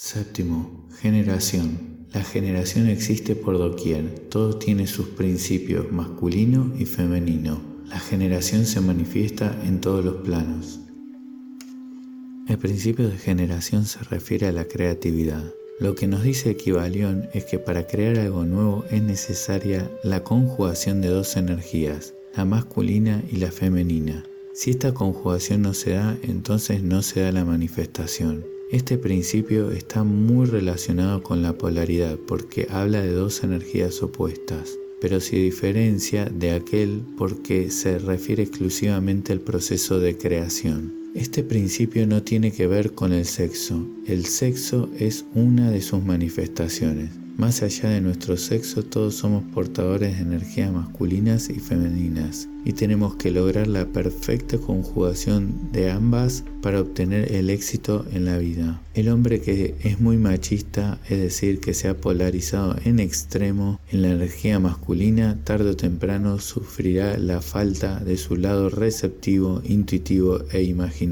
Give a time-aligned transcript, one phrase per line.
[0.00, 2.06] Séptimo, generación.
[2.14, 7.60] La generación existe por doquier, todo tiene sus principios masculino y femenino.
[7.88, 10.78] La generación se manifiesta en todos los planos.
[12.46, 15.42] El principio de generación se refiere a la creatividad.
[15.80, 21.00] Lo que nos dice Equivalión es que para crear algo nuevo es necesaria la conjugación
[21.00, 24.24] de dos energías, la masculina y la femenina.
[24.54, 28.57] Si esta conjugación no se da, entonces no se da la manifestación.
[28.70, 35.20] Este principio está muy relacionado con la polaridad porque habla de dos energías opuestas, pero
[35.20, 40.92] se diferencia de aquel porque se refiere exclusivamente al proceso de creación.
[41.18, 46.04] Este principio no tiene que ver con el sexo, el sexo es una de sus
[46.04, 47.10] manifestaciones.
[47.36, 53.14] Más allá de nuestro sexo, todos somos portadores de energías masculinas y femeninas y tenemos
[53.16, 58.82] que lograr la perfecta conjugación de ambas para obtener el éxito en la vida.
[58.92, 64.02] El hombre que es muy machista, es decir, que se ha polarizado en extremo en
[64.02, 70.62] la energía masculina, tarde o temprano sufrirá la falta de su lado receptivo, intuitivo e
[70.62, 71.07] imaginativo.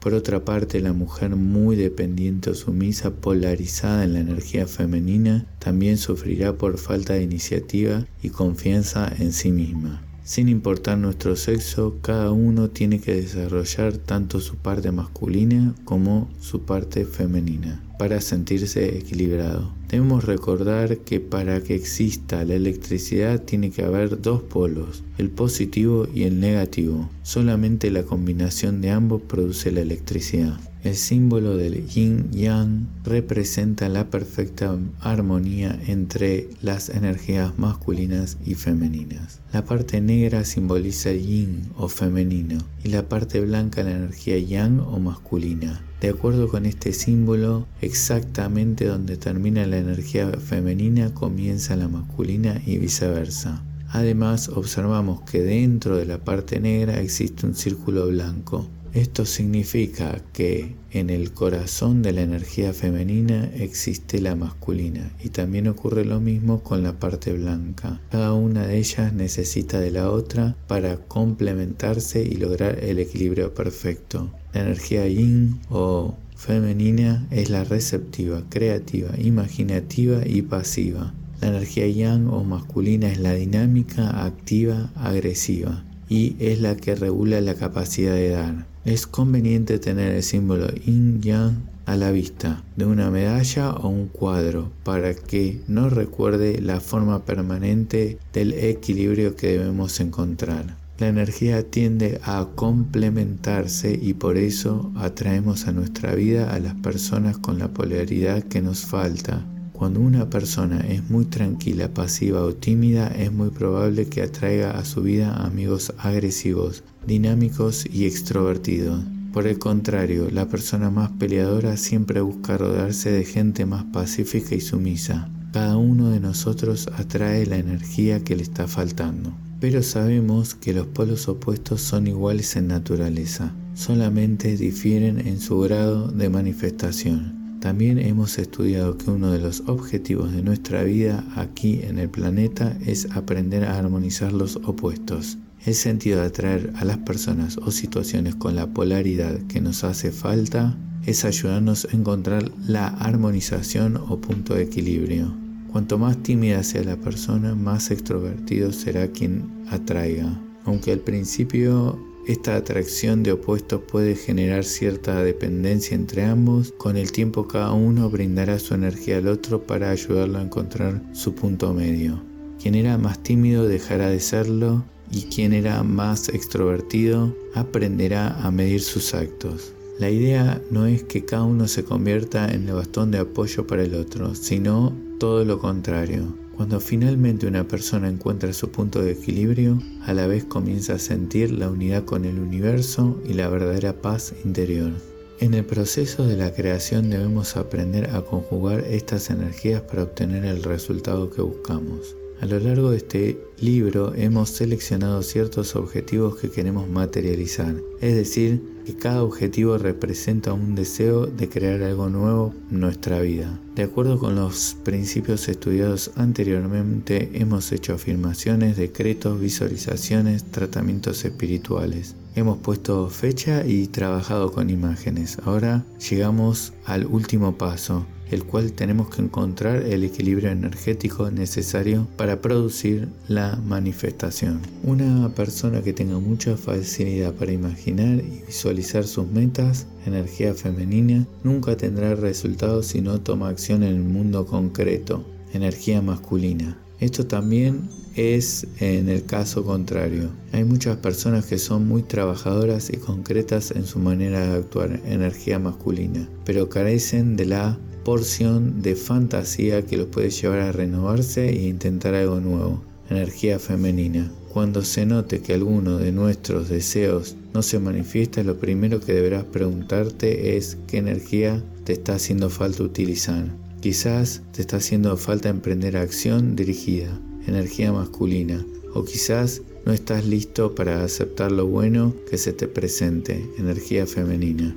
[0.00, 5.98] Por otra parte, la mujer muy dependiente o sumisa, polarizada en la energía femenina, también
[5.98, 10.02] sufrirá por falta de iniciativa y confianza en sí misma.
[10.24, 16.62] Sin importar nuestro sexo, cada uno tiene que desarrollar tanto su parte masculina como su
[16.62, 19.77] parte femenina para sentirse equilibrado.
[19.88, 26.06] Debemos recordar que para que exista la electricidad tiene que haber dos polos, el positivo
[26.14, 27.08] y el negativo.
[27.22, 30.60] Solamente la combinación de ambos produce la electricidad.
[30.84, 39.40] El símbolo del yin yang representa la perfecta armonía entre las energías masculinas y femeninas.
[39.54, 44.80] La parte negra simboliza el yin o femenino y la parte blanca la energía yang
[44.80, 45.82] o masculina.
[46.00, 52.78] De acuerdo con este símbolo, exactamente donde termina la energía femenina comienza la masculina y
[52.78, 53.64] viceversa.
[53.88, 58.68] Además, observamos que dentro de la parte negra existe un círculo blanco.
[58.94, 65.68] Esto significa que en el corazón de la energía femenina existe la masculina y también
[65.68, 68.00] ocurre lo mismo con la parte blanca.
[68.10, 74.30] Cada una de ellas necesita de la otra para complementarse y lograr el equilibrio perfecto.
[74.54, 81.12] La energía yin o femenina es la receptiva, creativa, imaginativa y pasiva.
[81.40, 87.40] La energía yang o masculina es la dinámica, activa, agresiva y es la que regula
[87.40, 88.66] la capacidad de dar.
[88.84, 94.08] Es conveniente tener el símbolo yin yang a la vista de una medalla o un
[94.08, 100.77] cuadro para que nos recuerde la forma permanente del equilibrio que debemos encontrar.
[100.98, 107.38] La energía tiende a complementarse y por eso atraemos a nuestra vida a las personas
[107.38, 109.44] con la polaridad que nos falta
[109.78, 114.84] cuando una persona es muy tranquila, pasiva o tímida, es muy probable que atraiga a
[114.84, 119.04] su vida amigos agresivos, dinámicos y extrovertidos.
[119.32, 124.60] Por el contrario, la persona más peleadora siempre busca rodearse de gente más pacífica y
[124.60, 125.30] sumisa.
[125.52, 129.32] Cada uno de nosotros atrae la energía que le está faltando.
[129.60, 136.08] Pero sabemos que los polos opuestos son iguales en naturaleza, solamente difieren en su grado
[136.08, 137.58] de manifestación.
[137.60, 142.78] También hemos estudiado que uno de los objetivos de nuestra vida aquí en el planeta
[142.86, 145.38] es aprender a armonizar los opuestos.
[145.66, 150.12] El sentido de atraer a las personas o situaciones con la polaridad que nos hace
[150.12, 155.47] falta es ayudarnos a encontrar la armonización o punto de equilibrio.
[155.72, 160.40] Cuanto más tímida sea la persona, más extrovertido será quien atraiga.
[160.64, 161.98] Aunque al principio
[162.28, 166.72] esta atracción de opuestos puede generar cierta dependencia entre ambos.
[166.76, 171.34] Con el tiempo cada uno brindará su energía al otro para ayudarlo a encontrar su
[171.34, 172.22] punto medio.
[172.62, 178.82] Quien era más tímido dejará de serlo y quien era más extrovertido aprenderá a medir
[178.82, 179.72] sus actos.
[179.98, 183.82] La idea no es que cada uno se convierta en el bastón de apoyo para
[183.82, 186.36] el otro, sino todo lo contrario.
[186.56, 191.50] Cuando finalmente una persona encuentra su punto de equilibrio, a la vez comienza a sentir
[191.50, 194.92] la unidad con el universo y la verdadera paz interior.
[195.40, 200.62] En el proceso de la creación debemos aprender a conjugar estas energías para obtener el
[200.62, 202.14] resultado que buscamos.
[202.40, 208.62] A lo largo de este libro hemos seleccionado ciertos objetivos que queremos materializar, es decir,
[208.94, 213.58] cada objetivo representa un deseo de crear algo nuevo en nuestra vida.
[213.74, 222.16] De acuerdo con los principios estudiados anteriormente, hemos hecho afirmaciones, decretos, visualizaciones, tratamientos espirituales.
[222.34, 225.38] Hemos puesto fecha y trabajado con imágenes.
[225.44, 232.40] Ahora llegamos al último paso, el cual tenemos que encontrar el equilibrio energético necesario para
[232.40, 234.60] producir la manifestación.
[234.82, 241.76] Una persona que tenga mucha facilidad para imaginar y visualizar sus metas, energía femenina, nunca
[241.76, 246.78] tendrá resultados si no toma acción en el mundo concreto, energía masculina.
[247.00, 250.30] Esto también es en el caso contrario.
[250.52, 255.60] Hay muchas personas que son muy trabajadoras y concretas en su manera de actuar, energía
[255.60, 257.78] masculina, pero carecen de la
[258.08, 264.32] porción de fantasía que los puede llevar a renovarse e intentar algo nuevo, energía femenina.
[264.48, 269.44] Cuando se note que alguno de nuestros deseos no se manifiesta, lo primero que deberás
[269.44, 273.44] preguntarte es qué energía te está haciendo falta utilizar.
[273.82, 277.10] Quizás te está haciendo falta emprender acción dirigida,
[277.46, 278.64] energía masculina,
[278.94, 284.74] o quizás no estás listo para aceptar lo bueno que se te presente, energía femenina.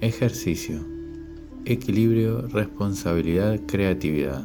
[0.00, 0.95] Ejercicio
[1.66, 4.44] equilibrio, responsabilidad, creatividad.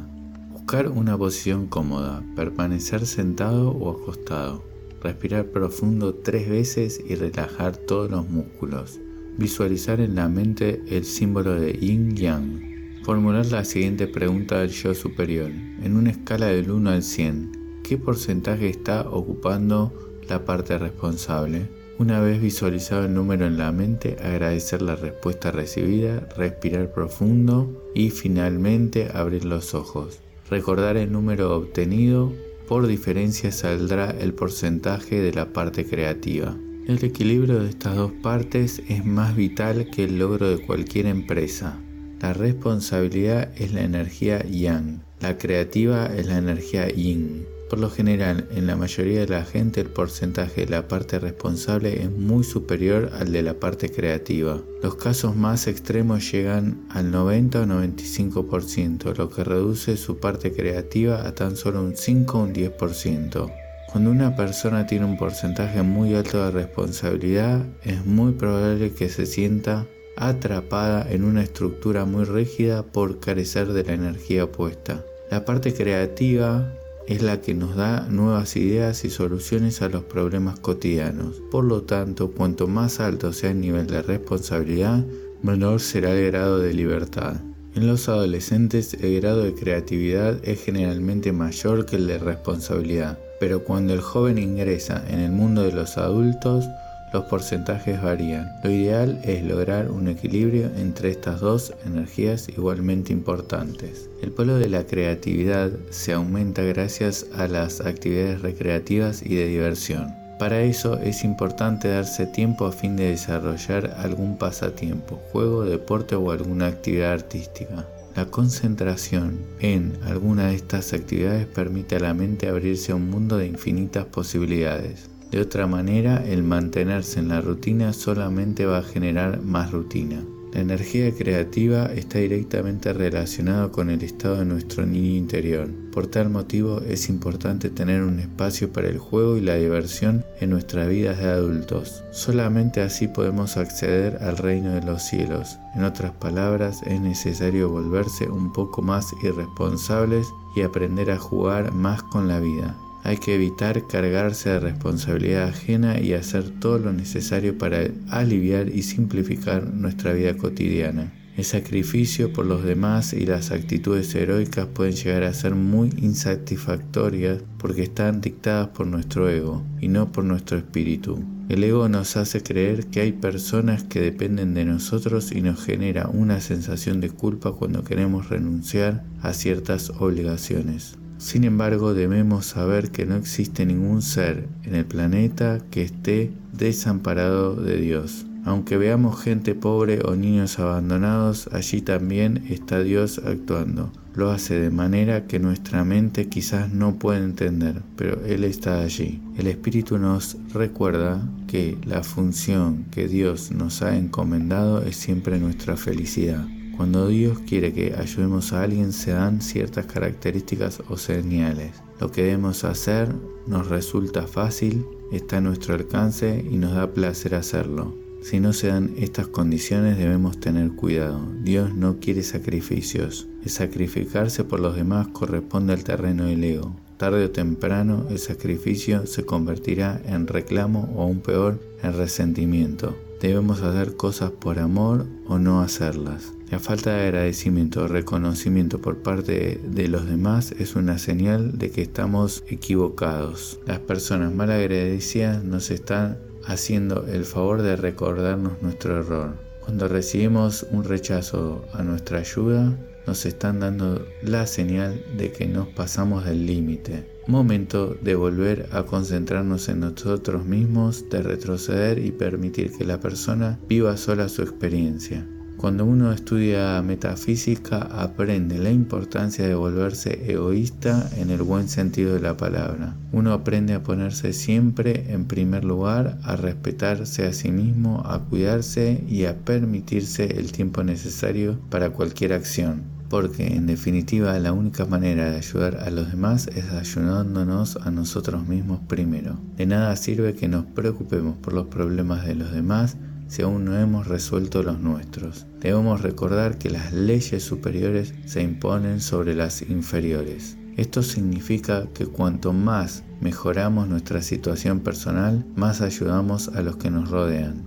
[0.50, 4.64] Buscar una posición cómoda, permanecer sentado o acostado.
[5.00, 8.98] Respirar profundo tres veces y relajar todos los músculos.
[9.38, 12.60] Visualizar en la mente el símbolo de yin yang.
[13.04, 15.50] Formular la siguiente pregunta al yo superior.
[15.82, 19.92] En una escala del 1 al 100, ¿qué porcentaje está ocupando
[20.28, 21.68] la parte responsable?
[22.02, 28.10] Una vez visualizado el número en la mente, agradecer la respuesta recibida, respirar profundo y
[28.10, 30.18] finalmente abrir los ojos.
[30.50, 32.32] Recordar el número obtenido,
[32.66, 36.56] por diferencia saldrá el porcentaje de la parte creativa.
[36.88, 41.78] El equilibrio de estas dos partes es más vital que el logro de cualquier empresa.
[42.20, 47.46] La responsabilidad es la energía yang, la creativa es la energía yin.
[47.72, 52.02] Por lo general, en la mayoría de la gente el porcentaje de la parte responsable
[52.02, 54.60] es muy superior al de la parte creativa.
[54.82, 61.26] Los casos más extremos llegan al 90 o 95%, lo que reduce su parte creativa
[61.26, 63.50] a tan solo un 5 o un 10%.
[63.90, 69.24] Cuando una persona tiene un porcentaje muy alto de responsabilidad, es muy probable que se
[69.24, 69.86] sienta
[70.18, 75.02] atrapada en una estructura muy rígida por carecer de la energía opuesta.
[75.30, 76.70] La parte creativa
[77.08, 81.42] es la que nos da nuevas ideas y soluciones a los problemas cotidianos.
[81.50, 85.04] Por lo tanto, cuanto más alto sea el nivel de responsabilidad,
[85.42, 87.36] menor será el grado de libertad.
[87.74, 93.64] En los adolescentes el grado de creatividad es generalmente mayor que el de responsabilidad, pero
[93.64, 96.66] cuando el joven ingresa en el mundo de los adultos,
[97.12, 98.48] los porcentajes varían.
[98.62, 104.08] Lo ideal es lograr un equilibrio entre estas dos energías igualmente importantes.
[104.22, 110.14] El polo de la creatividad se aumenta gracias a las actividades recreativas y de diversión.
[110.38, 116.30] Para eso es importante darse tiempo a fin de desarrollar algún pasatiempo, juego, deporte o
[116.30, 117.88] alguna actividad artística.
[118.14, 123.38] La concentración en alguna de estas actividades permite a la mente abrirse a un mundo
[123.38, 125.10] de infinitas posibilidades.
[125.32, 130.22] De otra manera, el mantenerse en la rutina solamente va a generar más rutina.
[130.52, 135.70] La energía creativa está directamente relacionada con el estado de nuestro niño interior.
[135.92, 140.50] Por tal motivo es importante tener un espacio para el juego y la diversión en
[140.50, 142.04] nuestras vidas de adultos.
[142.12, 145.58] Solamente así podemos acceder al reino de los cielos.
[145.74, 152.02] En otras palabras, es necesario volverse un poco más irresponsables y aprender a jugar más
[152.02, 152.76] con la vida.
[153.04, 158.82] Hay que evitar cargarse de responsabilidad ajena y hacer todo lo necesario para aliviar y
[158.82, 161.12] simplificar nuestra vida cotidiana.
[161.36, 167.42] El sacrificio por los demás y las actitudes heroicas pueden llegar a ser muy insatisfactorias
[167.58, 171.24] porque están dictadas por nuestro ego y no por nuestro espíritu.
[171.48, 176.06] El ego nos hace creer que hay personas que dependen de nosotros y nos genera
[176.08, 180.98] una sensación de culpa cuando queremos renunciar a ciertas obligaciones.
[181.22, 187.54] Sin embargo, debemos saber que no existe ningún ser en el planeta que esté desamparado
[187.54, 188.26] de Dios.
[188.44, 193.92] Aunque veamos gente pobre o niños abandonados, allí también está Dios actuando.
[194.16, 199.22] Lo hace de manera que nuestra mente quizás no puede entender, pero Él está allí.
[199.38, 205.76] El Espíritu nos recuerda que la función que Dios nos ha encomendado es siempre nuestra
[205.76, 206.44] felicidad.
[206.82, 211.70] Cuando Dios quiere que ayudemos a alguien se dan ciertas características o señales.
[212.00, 213.14] Lo que debemos hacer
[213.46, 217.94] nos resulta fácil, está a nuestro alcance y nos da placer hacerlo.
[218.24, 221.20] Si no se dan estas condiciones debemos tener cuidado.
[221.44, 223.28] Dios no quiere sacrificios.
[223.44, 226.74] El sacrificarse por los demás corresponde al terreno del ego.
[226.96, 232.98] Tarde o temprano el sacrificio se convertirá en reclamo o aún peor en resentimiento.
[233.20, 236.32] Debemos hacer cosas por amor o no hacerlas.
[236.52, 241.70] La falta de agradecimiento o reconocimiento por parte de los demás es una señal de
[241.70, 243.58] que estamos equivocados.
[243.66, 249.38] Las personas mal agradecidas nos están haciendo el favor de recordarnos nuestro error.
[249.60, 255.68] Cuando recibimos un rechazo a nuestra ayuda, nos están dando la señal de que nos
[255.68, 257.08] pasamos del límite.
[257.28, 263.58] Momento de volver a concentrarnos en nosotros mismos, de retroceder y permitir que la persona
[263.70, 265.26] viva sola su experiencia.
[265.62, 272.20] Cuando uno estudia metafísica aprende la importancia de volverse egoísta en el buen sentido de
[272.20, 272.96] la palabra.
[273.12, 279.04] Uno aprende a ponerse siempre en primer lugar, a respetarse a sí mismo, a cuidarse
[279.08, 282.82] y a permitirse el tiempo necesario para cualquier acción.
[283.08, 288.48] Porque en definitiva la única manera de ayudar a los demás es ayudándonos a nosotros
[288.48, 289.38] mismos primero.
[289.56, 292.96] De nada sirve que nos preocupemos por los problemas de los demás
[293.28, 295.46] si aún no hemos resuelto los nuestros.
[295.60, 300.56] Debemos recordar que las leyes superiores se imponen sobre las inferiores.
[300.76, 307.10] Esto significa que cuanto más mejoramos nuestra situación personal, más ayudamos a los que nos
[307.10, 307.62] rodean.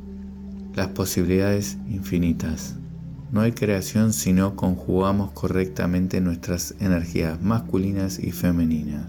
[0.73, 2.75] Las posibilidades infinitas.
[3.31, 9.05] No hay creación si no conjugamos correctamente nuestras energías masculinas y femeninas.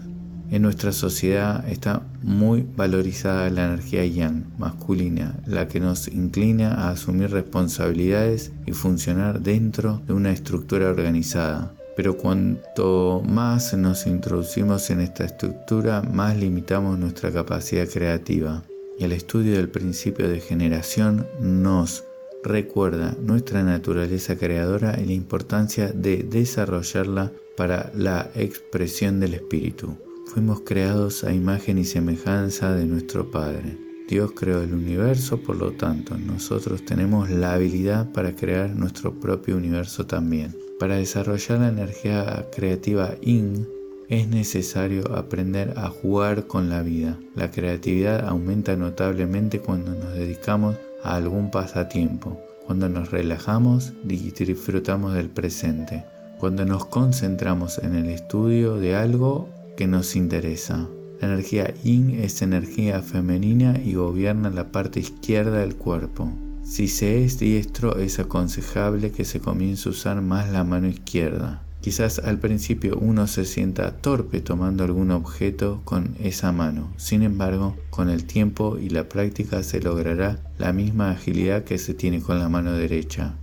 [0.49, 6.91] En nuestra sociedad está muy valorizada la energía yang masculina, la que nos inclina a
[6.91, 11.73] asumir responsabilidades y funcionar dentro de una estructura organizada.
[11.97, 18.63] Pero cuanto más nos introducimos en esta estructura, más limitamos nuestra capacidad creativa.
[18.97, 22.05] Y el estudio del principio de generación nos
[22.41, 30.06] recuerda nuestra naturaleza creadora y la importancia de desarrollarla para la expresión del espíritu.
[30.33, 33.77] Fuimos creados a imagen y semejanza de nuestro Padre.
[34.09, 39.55] Dios creó el universo, por lo tanto, nosotros tenemos la habilidad para crear nuestro propio
[39.55, 40.53] universo también.
[40.79, 43.67] Para desarrollar la energía creativa IN,
[44.09, 47.17] es necesario aprender a jugar con la vida.
[47.33, 55.13] La creatividad aumenta notablemente cuando nos dedicamos a algún pasatiempo, cuando nos relajamos y disfrutamos
[55.13, 56.03] del presente,
[56.37, 60.89] cuando nos concentramos en el estudio de algo que nos interesa.
[61.21, 66.33] La energía yin es energía femenina y gobierna la parte izquierda del cuerpo.
[66.63, 71.63] Si se es diestro es aconsejable que se comience a usar más la mano izquierda.
[71.79, 76.91] Quizás al principio uno se sienta torpe tomando algún objeto con esa mano.
[76.97, 81.93] Sin embargo, con el tiempo y la práctica se logrará la misma agilidad que se
[81.93, 83.35] tiene con la mano derecha.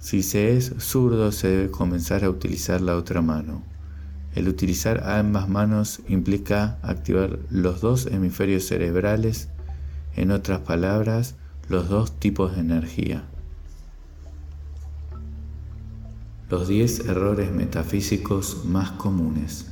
[0.00, 3.62] Si se es zurdo se debe comenzar a utilizar la otra mano.
[4.34, 9.48] El utilizar ambas manos implica activar los dos hemisferios cerebrales,
[10.16, 11.34] en otras palabras,
[11.68, 13.24] los dos tipos de energía.
[16.48, 19.66] Los 10 errores metafísicos más comunes.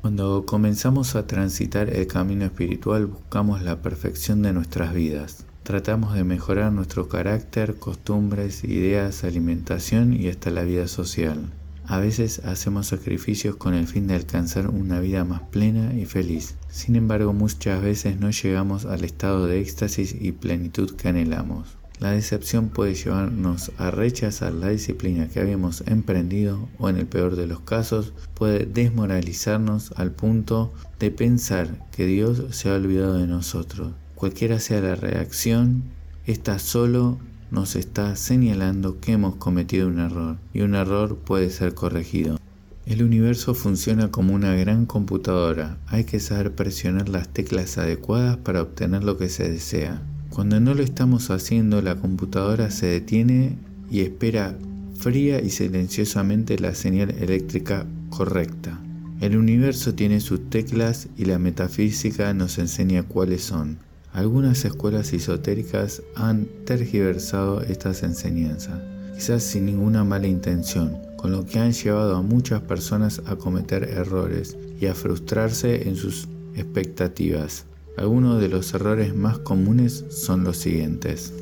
[0.00, 5.47] Cuando comenzamos a transitar el camino espiritual buscamos la perfección de nuestras vidas.
[5.68, 11.52] Tratamos de mejorar nuestro carácter, costumbres, ideas, alimentación y hasta la vida social.
[11.84, 16.54] A veces hacemos sacrificios con el fin de alcanzar una vida más plena y feliz.
[16.70, 21.76] Sin embargo, muchas veces no llegamos al estado de éxtasis y plenitud que anhelamos.
[22.00, 27.36] La decepción puede llevarnos a rechazar la disciplina que habíamos emprendido o en el peor
[27.36, 33.26] de los casos puede desmoralizarnos al punto de pensar que Dios se ha olvidado de
[33.26, 35.84] nosotros Cualquiera sea la reacción,
[36.26, 37.20] esta solo
[37.52, 42.36] nos está señalando que hemos cometido un error y un error puede ser corregido.
[42.84, 48.60] El universo funciona como una gran computadora, hay que saber presionar las teclas adecuadas para
[48.60, 50.02] obtener lo que se desea.
[50.30, 53.56] Cuando no lo estamos haciendo, la computadora se detiene
[53.88, 54.58] y espera
[54.96, 58.80] fría y silenciosamente la señal eléctrica correcta.
[59.20, 63.86] El universo tiene sus teclas y la metafísica nos enseña cuáles son.
[64.12, 68.80] Algunas escuelas esotéricas han tergiversado estas enseñanzas,
[69.14, 73.84] quizás sin ninguna mala intención, con lo que han llevado a muchas personas a cometer
[73.84, 77.66] errores y a frustrarse en sus expectativas.
[77.96, 81.32] Algunos de los errores más comunes son los siguientes.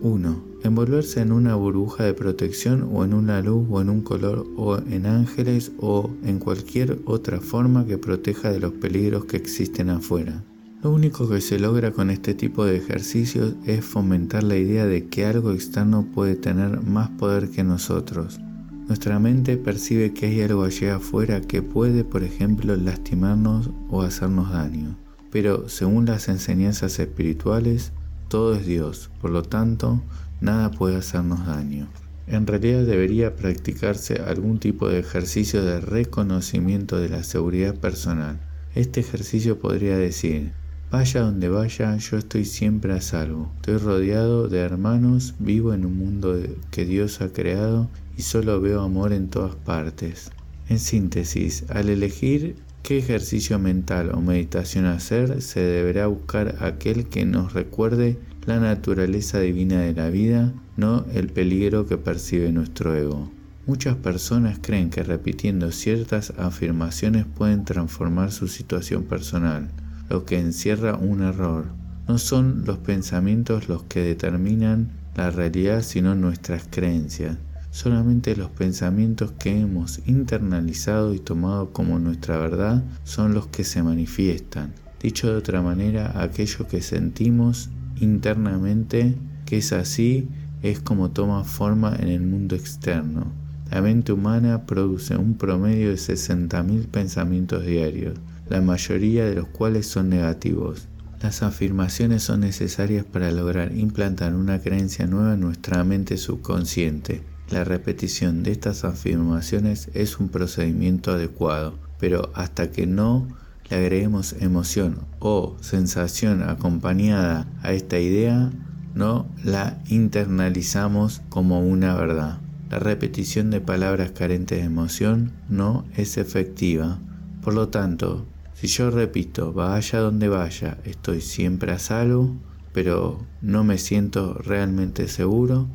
[0.00, 0.44] 1.
[0.64, 4.78] Envolverse en una burbuja de protección o en una luz o en un color o
[4.78, 10.42] en ángeles o en cualquier otra forma que proteja de los peligros que existen afuera.
[10.84, 15.06] Lo único que se logra con este tipo de ejercicios es fomentar la idea de
[15.06, 18.38] que algo externo puede tener más poder que nosotros.
[18.86, 24.52] Nuestra mente percibe que hay algo allá afuera que puede, por ejemplo, lastimarnos o hacernos
[24.52, 24.98] daño.
[25.30, 27.92] Pero según las enseñanzas espirituales,
[28.28, 30.02] todo es Dios, por lo tanto,
[30.42, 31.88] nada puede hacernos daño.
[32.26, 38.38] En realidad debería practicarse algún tipo de ejercicio de reconocimiento de la seguridad personal.
[38.74, 40.52] Este ejercicio podría decir,
[40.96, 43.50] Vaya donde vaya, yo estoy siempre a salvo.
[43.56, 46.38] Estoy rodeado de hermanos, vivo en un mundo
[46.70, 50.30] que Dios ha creado y solo veo amor en todas partes.
[50.68, 57.26] En síntesis, al elegir qué ejercicio mental o meditación hacer, se deberá buscar aquel que
[57.26, 63.32] nos recuerde la naturaleza divina de la vida, no el peligro que percibe nuestro ego.
[63.66, 69.70] Muchas personas creen que repitiendo ciertas afirmaciones pueden transformar su situación personal
[70.08, 71.66] lo que encierra un error.
[72.06, 77.38] No son los pensamientos los que determinan la realidad, sino nuestras creencias.
[77.70, 83.82] Solamente los pensamientos que hemos internalizado y tomado como nuestra verdad son los que se
[83.82, 84.72] manifiestan.
[85.00, 87.70] Dicho de otra manera, aquello que sentimos
[88.00, 90.28] internamente que es así
[90.62, 93.32] es como toma forma en el mundo externo.
[93.70, 98.14] La mente humana produce un promedio de 60.000 pensamientos diarios
[98.48, 100.88] la mayoría de los cuales son negativos.
[101.22, 107.22] Las afirmaciones son necesarias para lograr implantar una creencia nueva en nuestra mente subconsciente.
[107.50, 113.26] La repetición de estas afirmaciones es un procedimiento adecuado, pero hasta que no
[113.70, 118.50] le agreguemos emoción o sensación acompañada a esta idea,
[118.94, 122.40] no la internalizamos como una verdad.
[122.70, 126.98] La repetición de palabras carentes de emoción no es efectiva.
[127.42, 128.26] Por lo tanto,
[128.64, 132.34] si yo repito, vaya donde vaya, estoy siempre a salvo,
[132.72, 135.68] pero no me siento realmente seguro,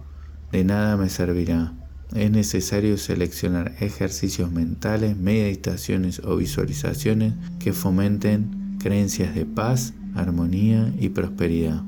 [0.51, 1.75] de nada me servirá.
[2.15, 11.09] Es necesario seleccionar ejercicios mentales, meditaciones o visualizaciones que fomenten creencias de paz, armonía y
[11.09, 11.83] prosperidad.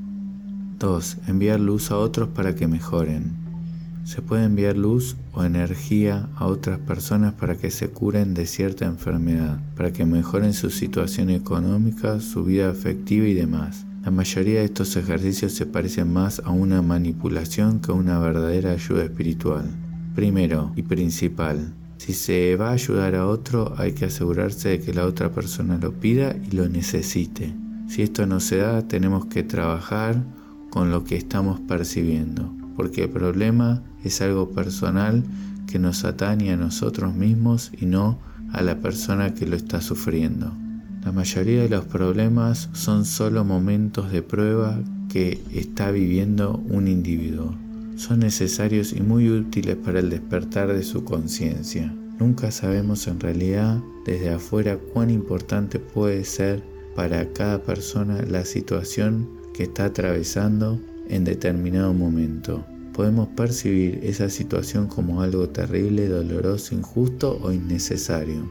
[0.77, 1.17] 2.
[1.25, 3.40] Enviar luz a otros para que mejoren.
[4.03, 8.85] Se puede enviar luz o energía a otras personas para que se curen de cierta
[8.85, 13.85] enfermedad, para que mejoren su situación económica, su vida afectiva y demás.
[14.03, 18.72] La mayoría de estos ejercicios se parecen más a una manipulación que a una verdadera
[18.72, 19.66] ayuda espiritual.
[20.16, 24.94] Primero y principal, si se va a ayudar a otro hay que asegurarse de que
[24.94, 27.53] la otra persona lo pida y lo necesite.
[27.87, 30.24] Si esto no se da, tenemos que trabajar
[30.72, 35.24] con lo que estamos percibiendo porque el problema es algo personal
[35.68, 38.20] que nos atañe a nosotros mismos y no
[38.51, 40.51] a la persona que lo está sufriendo.
[41.03, 47.55] La mayoría de los problemas son solo momentos de prueba que está viviendo un individuo.
[47.96, 51.94] Son necesarios y muy útiles para el despertar de su conciencia.
[52.20, 56.64] Nunca sabemos en realidad desde afuera cuán importante puede ser
[56.96, 62.64] para cada persona la situación que está atravesando en determinado momento.
[63.01, 68.48] Podemos percibir esa situación como algo terrible, doloroso, injusto o innecesario.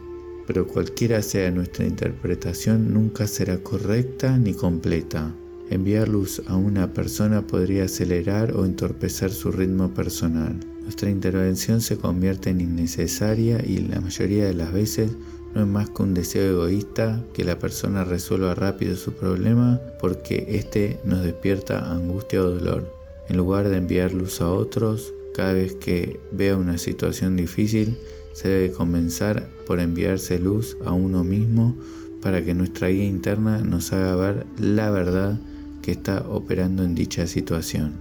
[0.48, 5.32] Pero cualquiera sea nuestra interpretación nunca será correcta ni completa.
[5.70, 10.58] Enviar luz a una persona podría acelerar o entorpecer su ritmo personal.
[10.82, 15.12] Nuestra intervención se convierte en innecesaria y la mayoría de las veces
[15.54, 20.44] no es más que un deseo egoísta que la persona resuelva rápido su problema porque
[20.48, 22.99] éste nos despierta angustia o dolor.
[23.30, 27.96] En lugar de enviar luz a otros, cada vez que vea una situación difícil,
[28.32, 31.76] se debe comenzar por enviarse luz a uno mismo
[32.22, 35.38] para que nuestra guía interna nos haga ver la verdad
[35.80, 37.92] que está operando en dicha situación.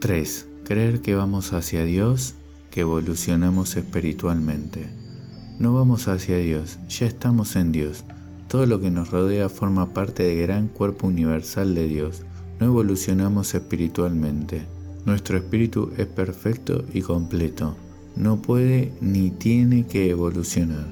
[0.00, 0.48] 3.
[0.64, 2.34] Creer que vamos hacia Dios,
[2.72, 4.88] que evolucionamos espiritualmente.
[5.60, 8.02] No vamos hacia Dios, ya estamos en Dios.
[8.48, 12.22] Todo lo que nos rodea forma parte del gran cuerpo universal de Dios.
[12.62, 14.62] No evolucionamos espiritualmente.
[15.04, 17.74] Nuestro espíritu es perfecto y completo.
[18.14, 20.86] No puede ni tiene que evolucionar.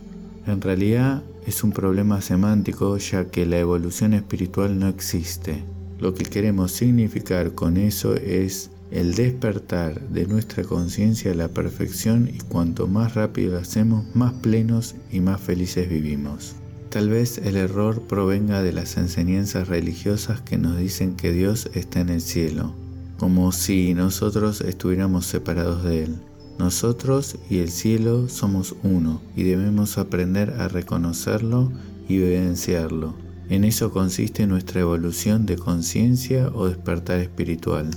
[0.49, 5.63] En realidad es un problema semántico ya que la evolución espiritual no existe.
[6.01, 12.29] Lo que queremos significar con eso es el despertar de nuestra conciencia a la perfección
[12.35, 16.57] y cuanto más rápido lo hacemos, más plenos y más felices vivimos.
[16.91, 22.01] Tal vez el error provenga de las enseñanzas religiosas que nos dicen que Dios está
[22.01, 22.75] en el cielo,
[23.17, 26.17] como si nosotros estuviéramos separados de Él.
[26.59, 31.71] Nosotros y el cielo somos uno y debemos aprender a reconocerlo
[32.09, 33.15] y evidenciarlo.
[33.49, 37.89] En eso consiste nuestra evolución de conciencia o despertar espiritual.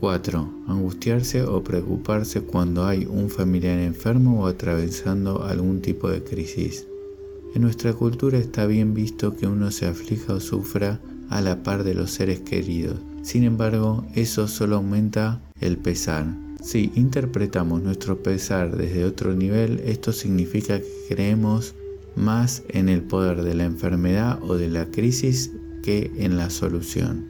[0.00, 0.64] 4.
[0.68, 6.86] Angustiarse o preocuparse cuando hay un familiar enfermo o atravesando algún tipo de crisis.
[7.54, 11.84] En nuestra cultura está bien visto que uno se aflija o sufra a la par
[11.84, 12.96] de los seres queridos.
[13.22, 16.26] Sin embargo, eso solo aumenta el pesar.
[16.62, 21.74] Si interpretamos nuestro pesar desde otro nivel, esto significa que creemos
[22.16, 25.50] más en el poder de la enfermedad o de la crisis
[25.82, 27.26] que en la solución.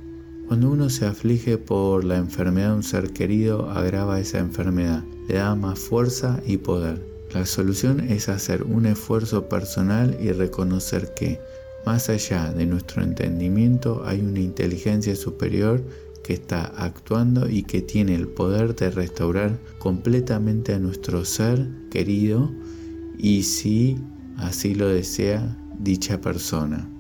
[0.47, 5.37] Cuando uno se aflige por la enfermedad de un ser querido, agrava esa enfermedad, le
[5.37, 7.12] da más fuerza y poder.
[7.35, 11.41] La solución es hacer un esfuerzo personal y reconocer que,
[11.87, 15.83] más allá de nuestro entendimiento, hay una inteligencia superior
[16.23, 22.51] que está actuando y que tiene el poder de restaurar completamente a nuestro ser querido
[23.19, 23.97] y si
[24.37, 26.92] así lo desea dicha persona.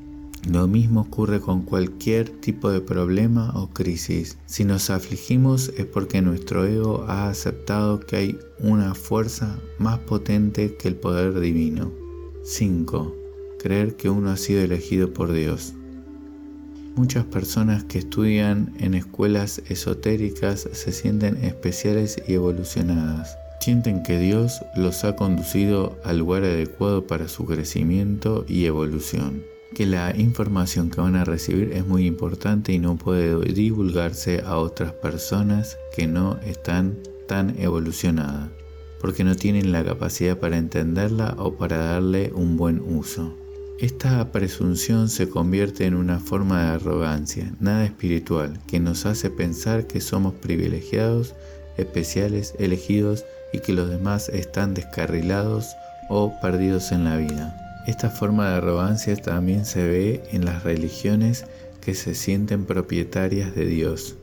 [0.50, 4.38] Lo mismo ocurre con cualquier tipo de problema o crisis.
[4.46, 10.74] Si nos afligimos es porque nuestro ego ha aceptado que hay una fuerza más potente
[10.76, 11.92] que el poder divino.
[12.42, 13.14] 5.
[13.60, 15.74] Creer que uno ha sido elegido por Dios.
[16.96, 23.38] Muchas personas que estudian en escuelas esotéricas se sienten especiales y evolucionadas.
[23.60, 29.86] Sienten que Dios los ha conducido al lugar adecuado para su crecimiento y evolución que
[29.86, 34.92] la información que van a recibir es muy importante y no puede divulgarse a otras
[34.92, 38.50] personas que no están tan evolucionadas,
[39.00, 43.36] porque no tienen la capacidad para entenderla o para darle un buen uso.
[43.80, 49.86] Esta presunción se convierte en una forma de arrogancia, nada espiritual, que nos hace pensar
[49.86, 51.34] que somos privilegiados,
[51.76, 55.66] especiales, elegidos y que los demás están descarrilados
[56.08, 57.61] o perdidos en la vida.
[57.86, 61.44] Esta forma de arrogancia también se ve en las religiones
[61.80, 64.14] que se sienten propietarias de Dios.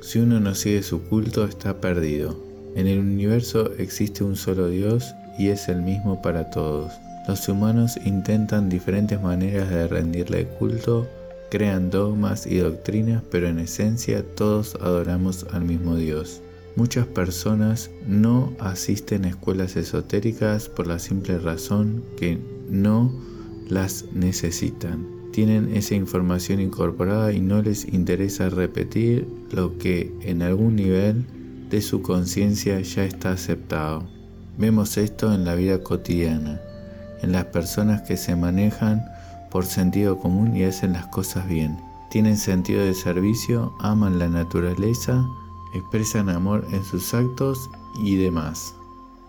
[0.00, 2.36] Si uno no sigue su culto está perdido.
[2.74, 6.92] En el universo existe un solo Dios y es el mismo para todos.
[7.26, 11.08] Los humanos intentan diferentes maneras de rendirle culto,
[11.50, 16.42] crean dogmas y doctrinas, pero en esencia todos adoramos al mismo Dios.
[16.76, 23.12] Muchas personas no asisten a escuelas esotéricas por la simple razón que no
[23.68, 25.06] las necesitan.
[25.32, 31.26] Tienen esa información incorporada y no les interesa repetir lo que en algún nivel
[31.68, 34.04] de su conciencia ya está aceptado.
[34.56, 36.60] Vemos esto en la vida cotidiana,
[37.22, 39.04] en las personas que se manejan
[39.50, 41.76] por sentido común y hacen las cosas bien.
[42.10, 45.26] Tienen sentido de servicio, aman la naturaleza,
[45.74, 48.75] expresan amor en sus actos y demás.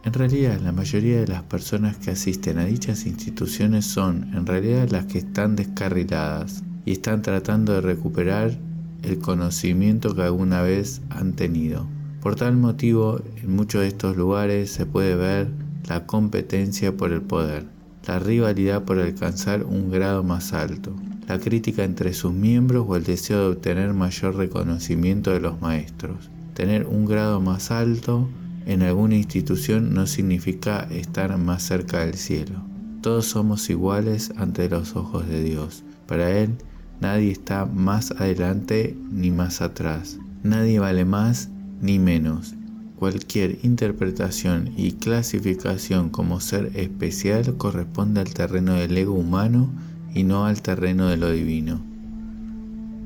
[0.08, 4.88] En realidad, la mayoría de las personas que asisten a dichas instituciones son en realidad
[4.89, 8.58] las que están descarriladas y están tratando de recuperar
[9.04, 11.89] el conocimiento que alguna vez han tenido.
[12.22, 15.50] Por tal motivo, en muchos de estos lugares se puede ver
[15.89, 17.65] la competencia por el poder,
[18.08, 20.96] la rivalidad por alcanzar un grado más alto,
[21.28, 26.30] la crítica entre sus miembros o el deseo de obtener mayor reconocimiento de los maestros
[26.58, 28.28] tener un grado más alto
[28.67, 32.62] en alguna institución no significa estar más cerca del cielo.
[33.01, 35.86] Todos somos iguales ante los ojos de Dios.
[36.06, 36.58] Para Él
[36.99, 40.19] nadie está más adelante ni más atrás.
[40.43, 41.49] Nadie vale más
[41.82, 42.56] ni menos.
[42.97, 49.69] Cualquier interpretación y clasificación como ser especial corresponde al terreno del ego humano
[50.13, 51.82] y no al terreno de lo divino.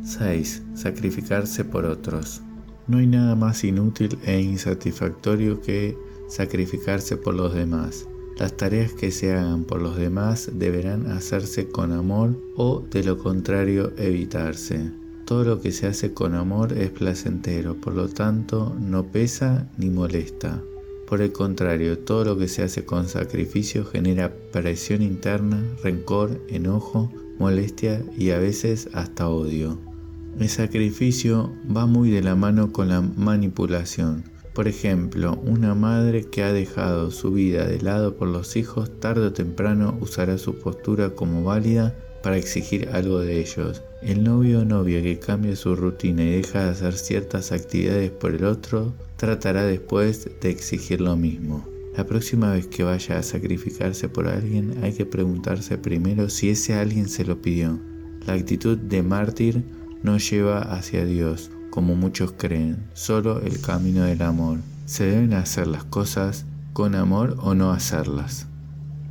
[0.04, 0.64] 6.
[0.74, 2.42] Sacrificarse por otros.
[2.88, 8.08] No hay nada más inútil e insatisfactorio que sacrificarse por los demás.
[8.38, 13.18] Las tareas que se hagan por los demás deberán hacerse con amor o de lo
[13.18, 14.92] contrario evitarse.
[15.26, 19.90] Todo lo que se hace con amor es placentero, por lo tanto no pesa ni
[19.90, 20.62] molesta.
[21.08, 27.12] Por el contrario, todo lo que se hace con sacrificio genera presión interna, rencor, enojo,
[27.38, 29.91] molestia y a veces hasta odio.
[30.40, 34.24] El sacrificio va muy de la mano con la manipulación.
[34.54, 39.28] Por ejemplo, una madre que ha dejado su vida de lado por los hijos tarde
[39.28, 43.84] o temprano usará su postura como válida para exigir algo de ellos.
[44.02, 48.34] El novio o novia que cambia su rutina y deja de hacer ciertas actividades por
[48.34, 51.66] el otro, tratará después de exigir lo mismo.
[51.96, 56.74] La próxima vez que vaya a sacrificarse por alguien hay que preguntarse primero si ese
[56.74, 57.80] alguien se lo pidió.
[58.26, 59.64] La actitud de mártir
[60.04, 64.60] no lleva hacia Dios, como muchos creen, solo el camino del amor.
[64.86, 68.48] Se deben hacer las cosas con amor o no hacerlas.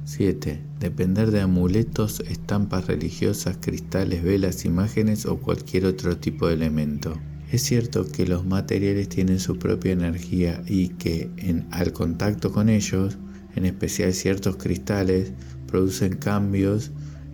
[0.05, 0.61] 7.
[0.81, 7.17] Depender de amuletos, estampas religiosas, cristales, velas, imágenes o cualquier otro tipo de elemento.
[7.53, 11.31] Es cierto que los materiales tienen su propia energía y que
[11.71, 13.19] al contacto con ellos,
[13.55, 15.33] en especial ciertos cristales,
[15.67, 16.91] producen cambios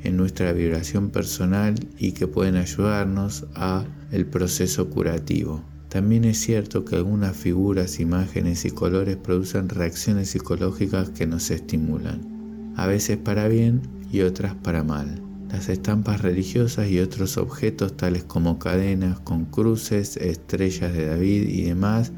[0.06, 5.64] en nuestra vibración personal y que pueden ayudarnos a el proceso curativo.
[5.88, 12.72] También es cierto que algunas figuras, imágenes y colores producen reacciones psicológicas que nos estimulan,
[12.76, 15.20] a veces para bien y otras para mal.
[15.50, 21.62] Las estampas religiosas y otros objetos tales como cadenas con cruces, estrellas de David y
[21.62, 22.12] demás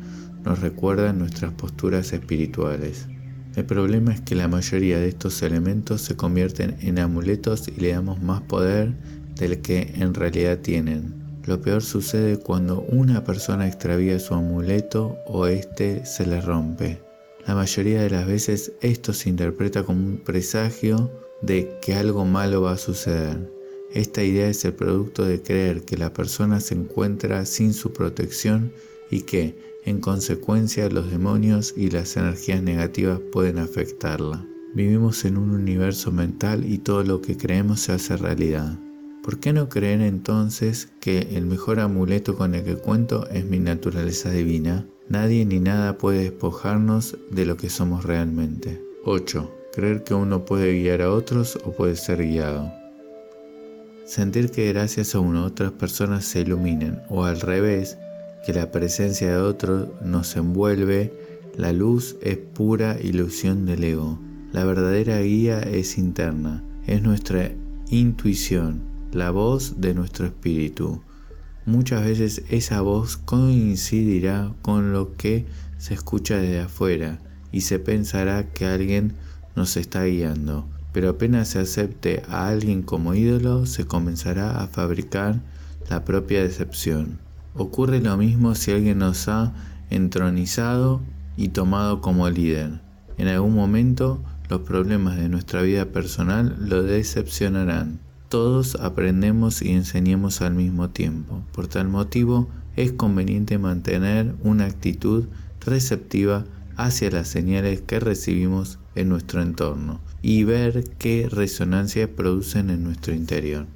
[0.44, 3.06] nos recuerdan nuestras posturas espirituales.
[3.56, 7.92] El problema es que la mayoría de estos elementos se convierten en amuletos y le
[7.92, 8.92] damos más poder
[9.36, 11.14] del que en realidad tienen.
[11.46, 17.00] Lo peor sucede cuando una persona extravía su amuleto o éste se le rompe.
[17.46, 22.62] La mayoría de las veces esto se interpreta como un presagio de que algo malo
[22.62, 23.50] va a suceder.
[23.94, 28.70] Esta idea es el producto de creer que la persona se encuentra sin su protección
[29.10, 29.56] y que,
[29.88, 34.46] en consecuencia, los demonios y las energías negativas pueden afectarla.
[34.74, 38.78] Vivimos en un universo mental y todo lo que creemos se hace realidad.
[39.22, 43.58] ¿Por qué no creer entonces que el mejor amuleto con el que cuento es mi
[43.58, 44.86] naturaleza divina?
[45.08, 48.80] Nadie ni nada puede despojarnos de lo que somos realmente.
[49.04, 52.72] 8 creer que uno puede guiar a otros o puede ser guiado.
[54.04, 57.96] Sentir que gracias a uno otras personas se iluminen o al revés,
[58.44, 61.12] que la presencia de otro nos envuelve,
[61.56, 64.18] la luz es pura ilusión del ego.
[64.52, 67.50] La verdadera guía es interna, es nuestra
[67.90, 71.02] intuición, la voz de nuestro espíritu.
[71.66, 75.46] Muchas veces esa voz coincidirá con lo que
[75.76, 77.18] se escucha desde afuera
[77.52, 79.14] y se pensará que alguien
[79.54, 85.42] nos está guiando, pero apenas se acepte a alguien como ídolo, se comenzará a fabricar
[85.90, 87.18] la propia decepción.
[87.54, 89.52] Ocurre lo mismo si alguien nos ha
[89.90, 91.00] entronizado
[91.36, 92.80] y tomado como líder.
[93.16, 98.00] En algún momento los problemas de nuestra vida personal lo decepcionarán.
[98.28, 101.42] Todos aprendemos y enseñamos al mismo tiempo.
[101.52, 105.24] Por tal motivo, es conveniente mantener una actitud
[105.60, 106.44] receptiva
[106.76, 113.14] hacia las señales que recibimos en nuestro entorno y ver qué resonancia producen en nuestro
[113.14, 113.66] interior.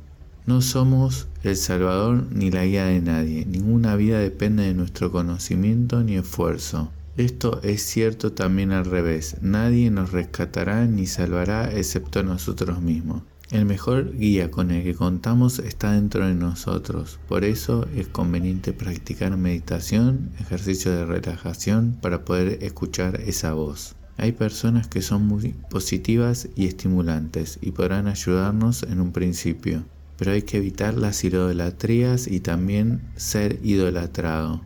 [0.44, 6.02] No somos el salvador ni la guía de nadie, ninguna vida depende de nuestro conocimiento
[6.02, 6.90] ni esfuerzo.
[7.16, 13.22] Esto es cierto también al revés, nadie nos rescatará ni salvará excepto nosotros mismos.
[13.52, 18.72] El mejor guía con el que contamos está dentro de nosotros, por eso es conveniente
[18.72, 23.94] practicar meditación, ejercicio de relajación para poder escuchar esa voz.
[24.16, 29.84] Hay personas que son muy positivas y estimulantes y podrán ayudarnos en un principio,
[30.22, 34.60] pero hay que evitar las idolatrías y también ser idolatrado.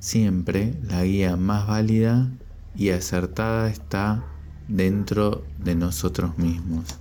[0.00, 2.32] Siempre la guía más válida
[2.74, 4.24] y acertada está
[4.68, 6.98] dentro de nosotros mismos.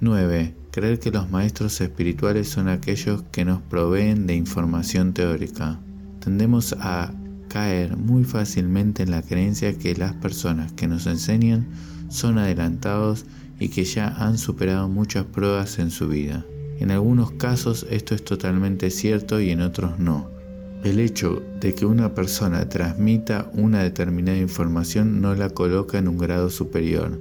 [0.00, 0.54] 9.
[0.70, 5.78] Creer que los maestros espirituales son aquellos que nos proveen de información teórica.
[6.20, 7.12] Tendemos a
[7.48, 11.66] caer muy fácilmente en la creencia que las personas que nos enseñan
[12.08, 13.26] son adelantados
[13.60, 16.46] y que ya han superado muchas pruebas en su vida.
[16.78, 20.30] En algunos casos esto es totalmente cierto y en otros no.
[20.84, 26.18] El hecho de que una persona transmita una determinada información no la coloca en un
[26.18, 27.20] grado superior.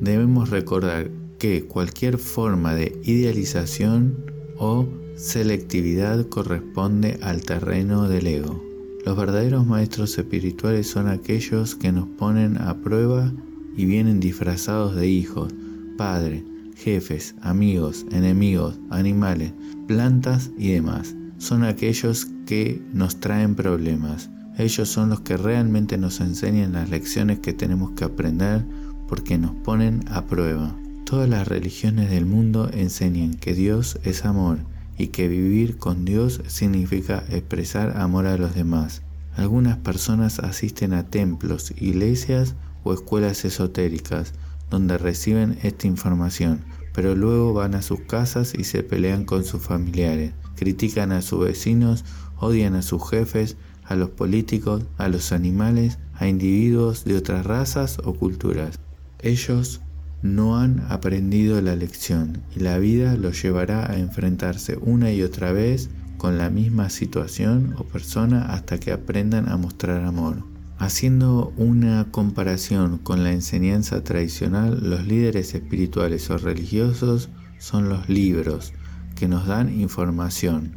[0.00, 4.16] Debemos recordar que cualquier forma de idealización
[4.58, 4.86] o
[5.16, 8.62] selectividad corresponde al terreno del ego.
[9.04, 13.32] Los verdaderos maestros espirituales son aquellos que nos ponen a prueba
[13.76, 15.52] y vienen disfrazados de hijos,
[15.96, 16.42] padres,
[16.80, 19.52] jefes, amigos, enemigos, animales,
[19.86, 21.14] plantas y demás.
[21.38, 24.30] Son aquellos que nos traen problemas.
[24.58, 28.64] Ellos son los que realmente nos enseñan las lecciones que tenemos que aprender
[29.08, 30.74] porque nos ponen a prueba.
[31.04, 34.58] Todas las religiones del mundo enseñan que Dios es amor
[34.96, 39.02] y que vivir con Dios significa expresar amor a los demás.
[39.36, 44.34] Algunas personas asisten a templos, iglesias o escuelas esotéricas
[44.70, 46.60] donde reciben esta información,
[46.92, 51.44] pero luego van a sus casas y se pelean con sus familiares, critican a sus
[51.44, 52.04] vecinos,
[52.38, 57.98] odian a sus jefes, a los políticos, a los animales, a individuos de otras razas
[58.04, 58.78] o culturas.
[59.20, 59.80] Ellos
[60.22, 65.52] no han aprendido la lección y la vida los llevará a enfrentarse una y otra
[65.52, 70.49] vez con la misma situación o persona hasta que aprendan a mostrar amor.
[70.80, 78.72] Haciendo una comparación con la enseñanza tradicional, los líderes espirituales o religiosos son los libros
[79.14, 80.76] que nos dan información.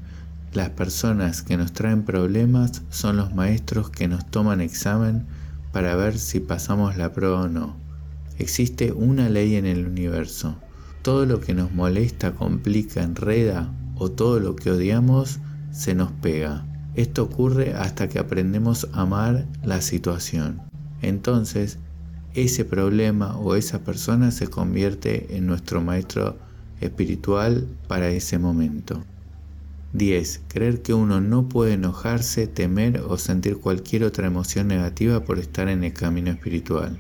[0.52, 5.26] Las personas que nos traen problemas son los maestros que nos toman examen
[5.72, 7.78] para ver si pasamos la prueba o no.
[8.38, 10.58] Existe una ley en el universo.
[11.02, 15.40] Todo lo que nos molesta, complica, enreda o todo lo que odiamos
[15.72, 16.66] se nos pega.
[16.96, 20.62] Esto ocurre hasta que aprendemos a amar la situación.
[21.02, 21.80] Entonces,
[22.36, 26.38] ese problema o esa persona se convierte en nuestro maestro
[26.82, 29.04] espiritual para ese momento.
[29.94, 30.42] 10.
[30.48, 35.70] Creer que uno no puede enojarse, temer o sentir cualquier otra emoción negativa por estar
[35.70, 37.00] en el camino espiritual.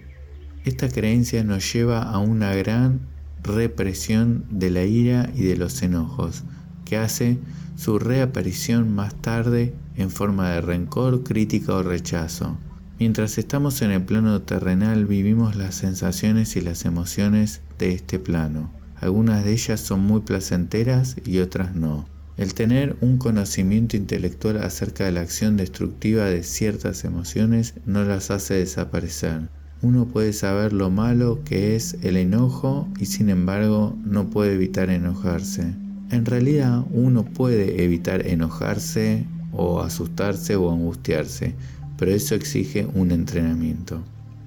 [0.63, 3.01] Esta creencia nos lleva a una gran
[3.43, 6.43] represión de la ira y de los enojos,
[6.85, 7.37] que hace
[7.75, 12.57] su reaparición más tarde en forma de rencor, crítica o rechazo.
[12.99, 18.71] Mientras estamos en el plano terrenal vivimos las sensaciones y las emociones de este plano.
[18.95, 22.05] Algunas de ellas son muy placenteras y otras no.
[22.37, 28.31] El tener un conocimiento intelectual acerca de la acción destructiva de ciertas emociones no las
[28.31, 29.49] hace desaparecer.
[29.81, 34.89] Uno puede saber lo malo que es el enojo y sin embargo no puede evitar
[34.89, 35.75] enojarse.
[36.09, 41.55] En realidad uno puede evitar enojarse o asustarse o angustiarse,
[41.97, 44.01] pero eso exige un entrenamiento.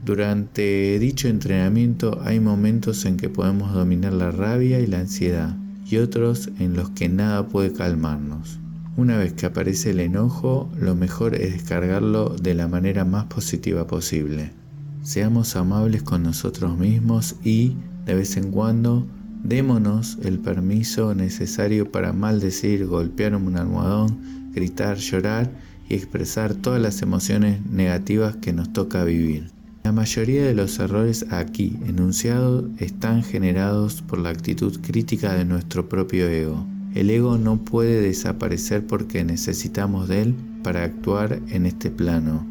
[0.04, 5.96] Durante dicho entrenamiento hay momentos en que podemos dominar la rabia y la ansiedad y
[5.96, 8.58] otros en los que nada puede calmarnos.
[8.96, 13.86] Una vez que aparece el enojo, lo mejor es descargarlo de la manera más positiva
[13.86, 14.52] posible.
[15.02, 19.06] Seamos amables con nosotros mismos y, de vez en cuando,
[19.44, 25.50] démonos el permiso necesario para maldecir, golpear un almohadón, gritar, llorar
[25.88, 29.50] y expresar todas las emociones negativas que nos toca vivir.
[29.84, 35.88] La mayoría de los errores aquí enunciados están generados por la actitud crítica de nuestro
[35.88, 36.66] propio ego.
[36.94, 42.44] El ego no puede desaparecer porque necesitamos de él para actuar en este plano.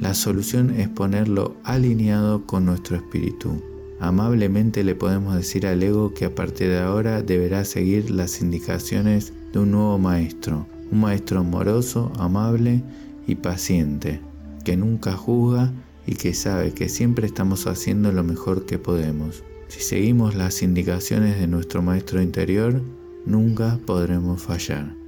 [0.00, 3.62] La solución es ponerlo alineado con nuestro espíritu.
[4.00, 9.34] Amablemente le podemos decir al ego que a partir de ahora deberá seguir las indicaciones
[9.52, 12.82] de un nuevo maestro, un maestro amoroso, amable
[13.26, 14.20] y paciente,
[14.64, 15.72] que nunca juzga
[16.06, 19.42] y que sabe que siempre estamos haciendo lo mejor que podemos.
[19.68, 22.82] Si seguimos las indicaciones de nuestro Maestro interior,
[23.24, 24.99] nunca podremos fallar.